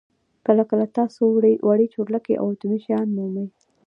کله 0.45 0.63
کله 0.69 0.85
تاسو 0.97 1.21
وړې 1.69 1.85
چورلکې 1.93 2.33
او 2.41 2.45
اټومي 2.53 2.79
شیان 2.85 3.07
مومئ 3.17 3.47